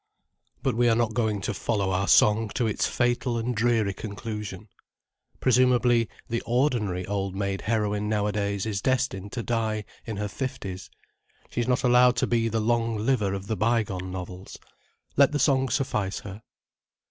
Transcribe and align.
But 0.63 0.73
we 0.75 0.89
are 0.89 0.95
not 0.95 1.13
going 1.13 1.41
to 1.41 1.53
follow 1.53 1.91
our 1.91 2.07
song 2.07 2.49
to 2.55 2.65
its 2.65 2.87
fatal 2.87 3.37
and 3.37 3.53
dreary 3.55 3.93
conclusion. 3.93 4.67
Presumably, 5.39 6.09
the 6.27 6.41
ordinary 6.43 7.05
old 7.05 7.35
maid 7.35 7.61
heroine 7.61 8.09
nowadays 8.09 8.65
is 8.65 8.81
destined 8.81 9.31
to 9.33 9.43
die 9.43 9.85
in 10.03 10.17
her 10.17 10.27
fifties, 10.27 10.89
she 11.51 11.61
is 11.61 11.67
not 11.67 11.83
allowed 11.83 12.15
to 12.15 12.25
be 12.25 12.47
the 12.47 12.59
long 12.59 12.97
liver 12.97 13.35
of 13.35 13.45
the 13.45 13.55
by 13.55 13.83
gone 13.83 14.09
novels. 14.09 14.57
Let 15.17 15.33
the 15.33 15.37
song 15.37 15.69
suffice 15.69 16.21
her. 16.21 16.41